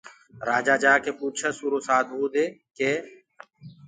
راجآ 0.49 0.75
جآڪي 0.83 1.11
پوٚڇس 1.19 1.57
اُرو 1.63 1.79
سآڌوٚئودي 1.87 2.45
ڪي 2.77 2.91